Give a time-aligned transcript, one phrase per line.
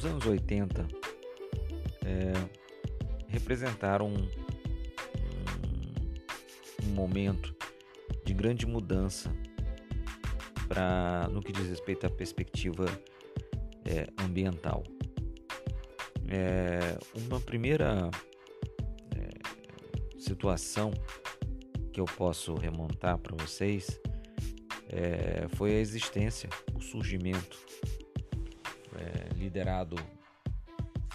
[0.00, 0.88] Os anos 80
[2.06, 2.32] é,
[3.28, 4.28] representaram um,
[6.82, 7.54] um, momento
[8.24, 9.30] de grande mudança
[10.66, 12.86] para no que diz respeito à perspectiva
[13.84, 14.84] é, ambiental.
[16.30, 18.10] É, uma primeira
[19.14, 20.94] é, situação
[21.92, 24.00] que eu posso remontar para vocês
[24.88, 27.58] é, foi a existência, o surgimento
[29.50, 29.96] liderado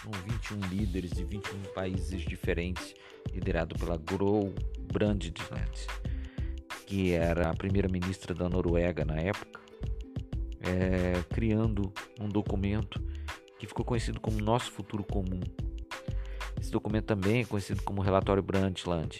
[0.03, 2.93] com 21 líderes de 21 países diferentes,
[3.33, 4.53] liderado pela Gro
[4.91, 5.87] Brandtland,
[6.85, 9.61] que era a primeira-ministra da Noruega na época,
[10.59, 13.01] é, criando um documento
[13.57, 15.39] que ficou conhecido como Nosso Futuro Comum.
[16.59, 19.19] Esse documento também é conhecido como Relatório Brundtland,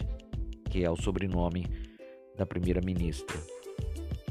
[0.70, 1.66] que é o sobrenome
[2.36, 3.38] da primeira-ministra.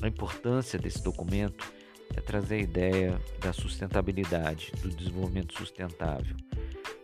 [0.03, 1.73] A importância desse documento
[2.17, 6.37] é trazer a ideia da sustentabilidade, do desenvolvimento sustentável.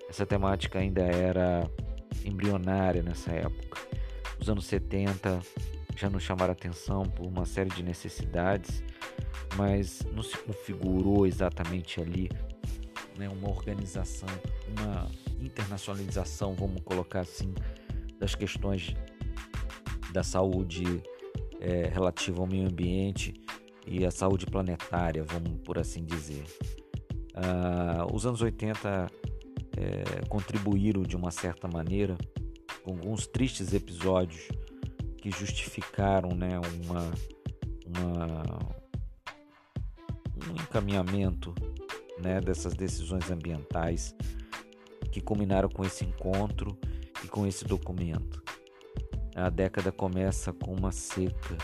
[0.09, 1.71] Essa temática ainda era
[2.25, 3.81] embrionária nessa época.
[4.41, 5.41] Os anos 70
[5.97, 8.83] já nos chamaram a atenção por uma série de necessidades,
[9.57, 12.31] mas não se configurou exatamente ali
[13.17, 14.29] né, uma organização,
[14.69, 17.55] uma internacionalização, vamos colocar assim,
[18.19, 18.95] das questões
[20.13, 20.85] da saúde
[21.61, 23.35] é, relativa ao meio ambiente
[23.87, 26.45] e a saúde planetária, vamos por assim dizer.
[27.35, 29.07] Ah, os anos 80
[29.77, 32.17] é, contribuíram de uma certa maneira
[32.83, 34.49] com alguns tristes episódios
[35.19, 37.11] que justificaram né, uma,
[37.87, 38.59] uma,
[40.49, 41.55] um encaminhamento
[42.19, 44.15] né, dessas decisões ambientais
[45.13, 46.79] que culminaram com esse encontro
[47.25, 48.43] e com esse documento.
[49.35, 51.57] A década começa com uma seca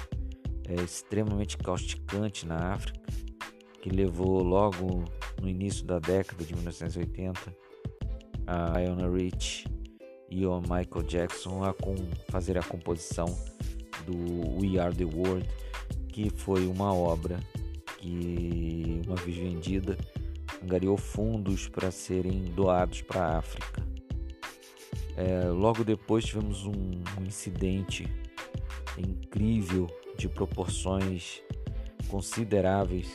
[0.68, 3.00] é, extremamente causticante na África,
[3.80, 5.04] que levou logo
[5.40, 7.56] no início da década de 1980
[8.46, 9.66] a Iona Rich
[10.30, 11.74] e o Michael Jackson a
[12.30, 13.26] fazer a composição
[14.04, 15.48] do We Are the World,
[16.08, 17.40] que foi uma obra
[17.98, 19.96] que, uma vez vendida,
[20.62, 23.82] angariou fundos para serem doados para a África.
[25.16, 26.72] É, logo depois tivemos um,
[27.18, 28.06] um incidente
[28.98, 31.42] incrível de proporções
[32.08, 33.12] consideráveis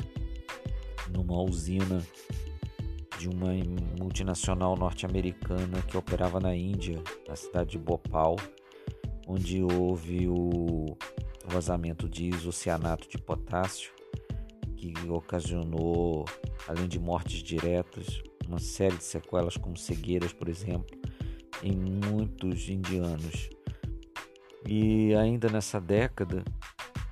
[1.10, 2.02] numa usina
[3.18, 3.54] de uma
[4.00, 8.36] multinacional norte-americana que operava na Índia, na cidade de Bhopal,
[9.28, 10.98] onde houve o
[11.46, 13.94] vazamento de isocianato de potássio
[14.76, 16.26] que ocasionou,
[16.68, 20.98] além de mortes diretas, uma série de sequelas como cegueiras, por exemplo,
[21.62, 23.50] em muitos indianos.
[24.66, 26.44] E ainda nessa década,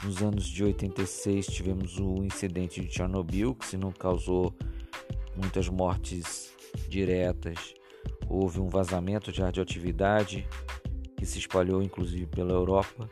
[0.04, 4.54] nos anos de 86, tivemos o incidente de Chernobyl, que se não causou
[5.36, 6.54] muitas mortes
[6.88, 7.74] diretas,
[8.28, 10.48] houve um vazamento de radioatividade
[11.18, 13.10] que se espalhou inclusive pela Europa.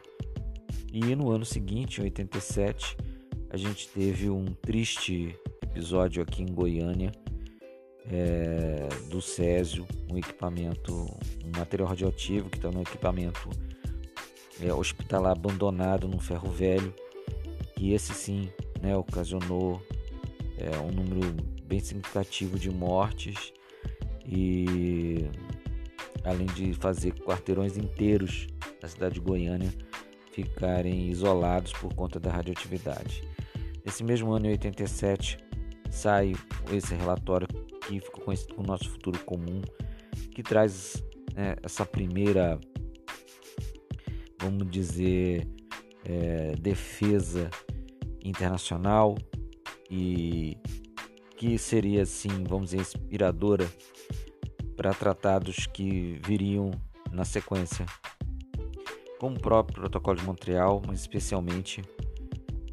[0.92, 2.96] E no ano seguinte, em 87,
[3.50, 7.12] a gente teve um triste episódio aqui em Goiânia
[8.10, 13.50] é, do Césio, um equipamento, um material radioativo que está no equipamento
[14.62, 16.94] é, hospitalar abandonado num ferro velho,
[17.80, 18.50] e esse sim
[18.82, 19.82] né, ocasionou
[20.58, 23.54] é, um número bem significativo de mortes
[24.26, 25.30] e
[26.24, 28.48] além de fazer quarteirões inteiros
[28.82, 29.72] da cidade de Goiânia
[30.32, 33.24] ficarem isolados por conta da radioatividade.
[33.86, 35.38] Nesse mesmo ano, em 87,
[35.90, 36.36] sai
[36.72, 37.48] esse relatório
[37.88, 39.62] que ficou conhecido como Nosso Futuro Comum,
[40.32, 41.02] que traz
[41.34, 42.60] né, essa primeira,
[44.40, 45.48] vamos dizer,
[46.06, 47.50] é, defesa
[48.24, 49.16] internacional
[49.90, 50.58] e
[51.36, 53.68] que seria assim, vamos dizer, inspiradora
[54.76, 56.72] para tratados que viriam
[57.12, 57.86] na sequência,
[59.20, 61.82] como o próprio Protocolo de Montreal, mas especialmente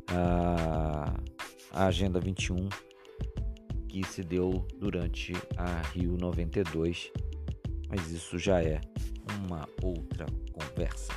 [0.09, 1.15] a,
[1.73, 2.69] a Agenda 21
[3.89, 7.13] que se deu durante a Rio 92,
[7.89, 8.81] mas isso já é
[9.47, 11.13] uma outra conversa.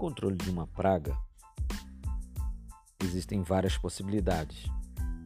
[0.00, 1.14] Controle de uma praga,
[3.04, 4.64] existem várias possibilidades.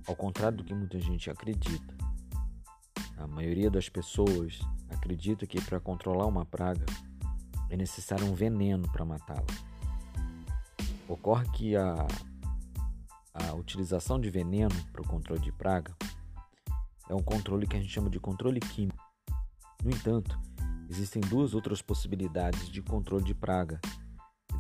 [0.05, 1.97] Ao contrário do que muita gente acredita,
[3.17, 4.59] a maioria das pessoas
[4.91, 6.85] acredita que para controlar uma praga
[7.71, 9.47] é necessário um veneno para matá-la.
[11.09, 11.95] Ocorre que a,
[13.33, 15.97] a utilização de veneno para o controle de praga
[17.09, 18.99] é um controle que a gente chama de controle químico.
[19.85, 20.37] No entanto,
[20.91, 23.81] existem duas outras possibilidades de controle de praga.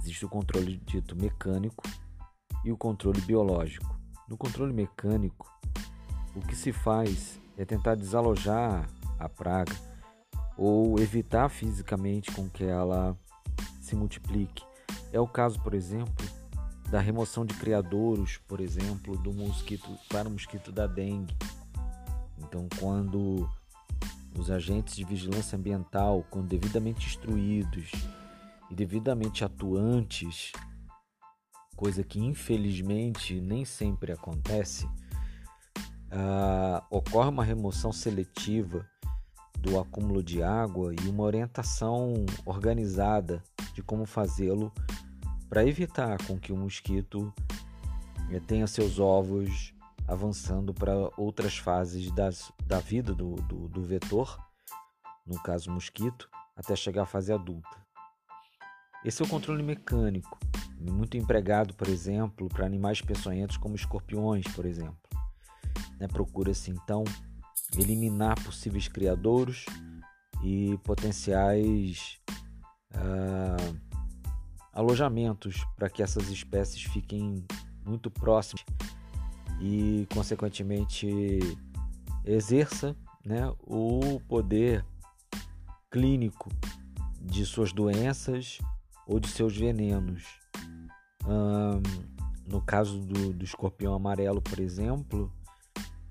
[0.05, 1.83] Existe o controle dito mecânico
[2.63, 3.99] e o controle biológico.
[4.29, 5.51] No controle mecânico,
[6.37, 8.87] o que se faz é tentar desalojar
[9.19, 9.73] a praga
[10.59, 13.17] ou evitar fisicamente com que ela
[13.81, 14.63] se multiplique.
[15.11, 16.27] É o caso, por exemplo,
[16.91, 21.35] da remoção de criadouros, por exemplo, do mosquito para o mosquito da dengue.
[22.41, 23.49] Então, quando
[24.39, 27.91] os agentes de vigilância ambiental, quando devidamente instruídos
[28.75, 30.53] devidamente atuantes,
[31.77, 34.87] coisa que infelizmente nem sempre acontece,
[36.15, 38.87] uh, ocorre uma remoção seletiva
[39.59, 43.43] do acúmulo de água e uma orientação organizada
[43.73, 44.73] de como fazê-lo
[45.49, 47.33] para evitar com que o mosquito
[48.31, 49.73] eh, tenha seus ovos
[50.07, 54.39] avançando para outras fases das, da vida do, do, do vetor,
[55.27, 57.84] no caso mosquito, até chegar à fase adulta.
[59.05, 60.39] Esse é o controle mecânico,
[60.81, 64.97] muito empregado, por exemplo, para animais peçonhentos como escorpiões, por exemplo.
[66.01, 67.05] Né, Procura-se então
[67.77, 69.67] eliminar possíveis criadouros
[70.43, 72.19] e potenciais
[72.95, 73.79] uh,
[74.73, 77.45] alojamentos para que essas espécies fiquem
[77.85, 78.65] muito próximas
[79.61, 81.09] e, consequentemente,
[82.25, 84.85] exerça né, o poder
[85.91, 86.51] clínico
[87.21, 88.59] de suas doenças
[89.07, 90.25] ou de seus venenos.
[92.47, 95.33] no caso do, do escorpião amarelo, por exemplo,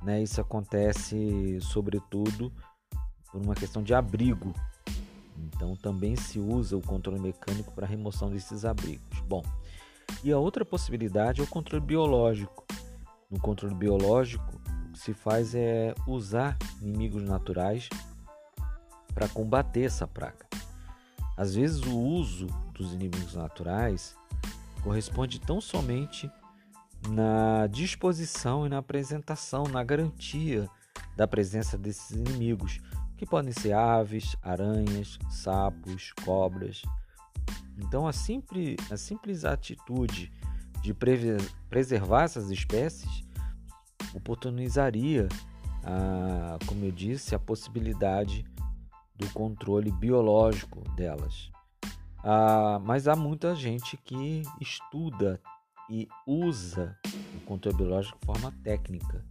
[0.04, 0.22] né?
[0.22, 2.51] Isso acontece sobretudo
[3.31, 4.54] por uma questão de abrigo.
[5.38, 9.19] Então também se usa o controle mecânico para remoção desses abrigos.
[9.22, 9.44] Bom,
[10.24, 12.66] e a outra possibilidade é o controle biológico.
[13.30, 17.89] No controle biológico, o que se faz é usar inimigos naturais
[19.13, 20.46] para combater essa praga.
[21.36, 24.16] Às vezes o uso dos inimigos naturais
[24.81, 26.30] corresponde tão somente
[27.10, 30.70] na disposição e na apresentação, na garantia
[31.16, 32.80] da presença desses inimigos,
[33.18, 36.81] que podem ser aves, aranhas, sapos, cobras.
[37.78, 40.31] Então, a simples, a simples atitude
[40.81, 40.94] de
[41.70, 43.24] preservar essas espécies
[44.14, 45.28] oportunizaria,
[45.84, 48.46] a, como eu disse, a possibilidade
[49.16, 51.52] do controle biológico delas.
[52.24, 55.42] Ah, mas há muita gente que estuda
[55.90, 56.98] e usa
[57.36, 59.25] o controle biológico de forma técnica.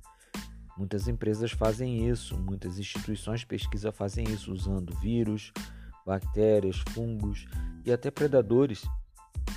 [0.76, 5.52] Muitas empresas fazem isso, muitas instituições de pesquisa fazem isso usando vírus,
[6.04, 7.46] bactérias, fungos
[7.84, 8.82] e até predadores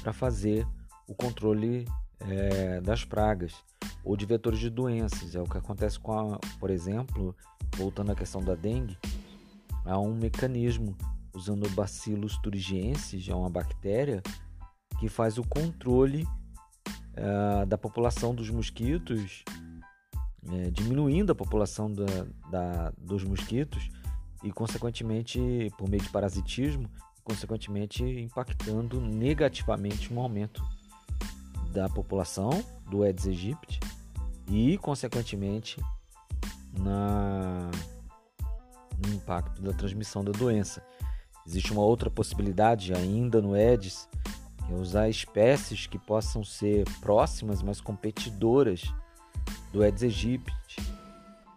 [0.02, 0.66] para fazer
[1.08, 1.86] o controle
[2.20, 3.54] é, das pragas
[4.04, 5.36] ou de vetores de doenças.
[5.36, 7.36] É o que acontece com, a, por exemplo,
[7.76, 8.98] voltando à questão da dengue,
[9.84, 10.96] há um mecanismo
[11.36, 14.24] usando o Bacillus thuringiensis, é uma bactéria
[15.00, 19.44] que faz o controle uh, da população dos mosquitos,
[20.52, 22.06] é, diminuindo a população da,
[22.50, 23.90] da, dos mosquitos
[24.44, 26.90] e, consequentemente, por meio de parasitismo,
[27.24, 30.64] consequentemente impactando negativamente no aumento
[31.72, 32.52] da população
[32.90, 33.80] do Aedes aegypti
[34.48, 35.82] e, consequentemente,
[36.80, 37.72] na,
[39.00, 40.84] no impacto da transmissão da doença.
[41.46, 44.10] Existe uma outra possibilidade ainda no Aedes,
[44.70, 48.82] é usar espécies que possam ser próximas, mas competidoras
[49.72, 50.82] do Aedes aegypti.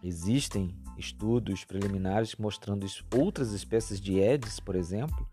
[0.03, 5.27] Existem estudos preliminares mostrando outras espécies de Aedes, por exemplo,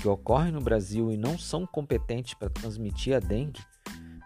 [0.00, 3.62] que ocorrem no Brasil e não são competentes para transmitir a dengue,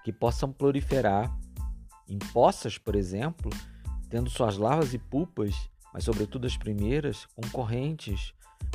[0.02, 1.36] que possam proliferar
[2.08, 3.50] em poças, por exemplo,
[4.08, 5.54] tendo suas larvas e pupas,
[5.92, 8.32] mas sobretudo as primeiras, concorrentes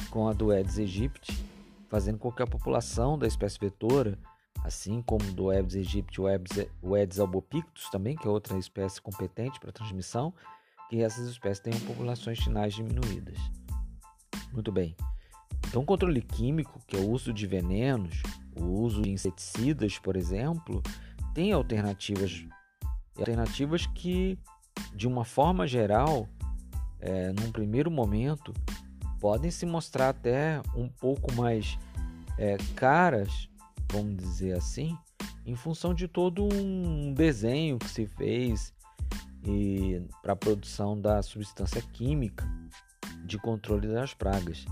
[0.10, 1.50] com a do Aedes aegypti
[1.90, 4.18] fazendo com que a população da espécie vetora,
[4.64, 9.72] assim como do Aedes aegypti, o Aedes albopictus também, que é outra espécie competente para
[9.72, 10.34] transmissão,
[10.90, 13.38] que essas espécies tenham populações finais diminuídas.
[14.54, 14.96] Muito bem.
[15.68, 18.22] Então, o controle químico, que é o uso de venenos,
[18.56, 20.82] o uso de inseticidas, por exemplo,
[21.34, 22.46] tem alternativas,
[23.18, 24.38] alternativas que,
[24.96, 26.28] de uma forma geral,
[27.00, 28.54] é, num primeiro momento,
[29.20, 31.78] podem se mostrar até um pouco mais
[32.38, 33.50] é, caras,
[33.92, 34.98] vamos dizer assim,
[35.46, 38.74] em função de todo um desenho que se fez
[39.44, 42.48] e para a produção da substância química
[43.26, 44.66] de controle das pragas.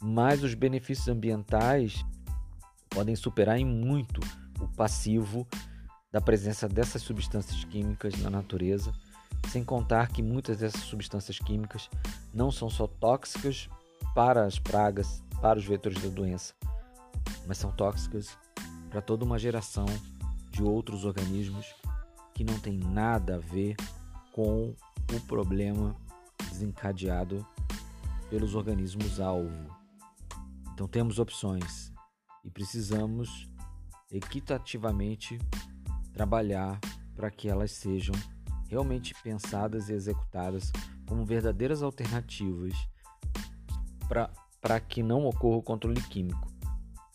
[0.00, 2.04] Mas os benefícios ambientais
[2.90, 4.20] podem superar em muito
[4.60, 5.46] o passivo
[6.10, 8.92] da presença dessas substâncias químicas na natureza
[9.56, 11.88] Sem contar que muitas dessas substâncias químicas
[12.34, 13.70] não são só tóxicas
[14.14, 16.52] para as pragas, para os vetores da doença,
[17.46, 18.36] mas são tóxicas
[18.90, 19.86] para toda uma geração
[20.50, 21.74] de outros organismos
[22.34, 23.76] que não tem nada a ver
[24.30, 24.74] com
[25.14, 25.96] o problema
[26.50, 27.42] desencadeado
[28.28, 29.74] pelos organismos alvo.
[30.74, 31.90] Então temos opções
[32.44, 33.48] e precisamos
[34.12, 35.38] equitativamente
[36.12, 36.78] trabalhar
[37.14, 38.14] para que elas sejam
[38.68, 40.72] realmente pensadas e executadas
[41.06, 42.74] como verdadeiras alternativas
[44.08, 46.48] para que não ocorra o controle químico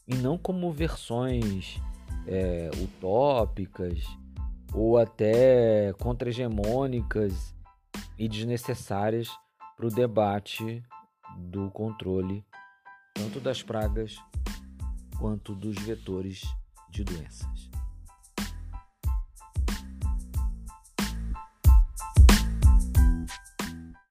[0.08, 1.80] e não como versões
[2.28, 4.04] é, utópicas
[4.74, 7.54] ou até contra-hegemônicas
[8.18, 9.30] e desnecessárias
[9.76, 10.84] para o debate
[11.38, 12.46] do controle
[13.14, 14.16] tanto das pragas
[15.20, 16.42] quanto dos vetores
[16.90, 17.70] de doenças.